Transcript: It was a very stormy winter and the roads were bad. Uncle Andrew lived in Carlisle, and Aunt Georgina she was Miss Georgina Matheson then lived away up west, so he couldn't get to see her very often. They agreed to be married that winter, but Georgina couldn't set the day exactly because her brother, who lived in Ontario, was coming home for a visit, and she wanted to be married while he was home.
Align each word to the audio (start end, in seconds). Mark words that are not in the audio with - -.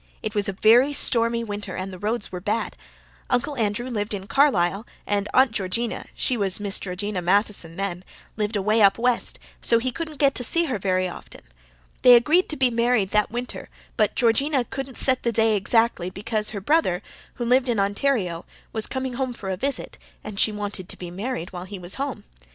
It 0.23 0.33
was 0.33 0.49
a 0.49 0.53
very 0.53 0.93
stormy 0.93 1.43
winter 1.43 1.75
and 1.75 1.93
the 1.93 1.99
roads 1.99 2.31
were 2.31 2.41
bad. 2.41 2.75
Uncle 3.29 3.55
Andrew 3.55 3.87
lived 3.87 4.15
in 4.15 4.25
Carlisle, 4.25 4.83
and 5.05 5.29
Aunt 5.31 5.51
Georgina 5.51 6.07
she 6.15 6.35
was 6.35 6.59
Miss 6.59 6.79
Georgina 6.79 7.21
Matheson 7.21 7.75
then 7.75 8.03
lived 8.35 8.55
away 8.55 8.81
up 8.81 8.97
west, 8.97 9.37
so 9.61 9.77
he 9.77 9.91
couldn't 9.91 10.17
get 10.17 10.33
to 10.33 10.43
see 10.43 10.65
her 10.65 10.79
very 10.79 11.07
often. 11.07 11.41
They 12.01 12.15
agreed 12.15 12.49
to 12.49 12.57
be 12.57 12.71
married 12.71 13.11
that 13.11 13.29
winter, 13.29 13.69
but 13.95 14.15
Georgina 14.15 14.63
couldn't 14.63 14.97
set 14.97 15.21
the 15.21 15.31
day 15.31 15.55
exactly 15.55 16.09
because 16.09 16.49
her 16.49 16.61
brother, 16.61 17.03
who 17.35 17.45
lived 17.45 17.69
in 17.69 17.79
Ontario, 17.79 18.45
was 18.73 18.87
coming 18.87 19.13
home 19.13 19.33
for 19.33 19.51
a 19.51 19.55
visit, 19.55 19.99
and 20.23 20.39
she 20.39 20.51
wanted 20.51 20.89
to 20.89 20.97
be 20.97 21.11
married 21.11 21.53
while 21.53 21.65
he 21.65 21.77
was 21.77 21.93
home. 22.01 22.23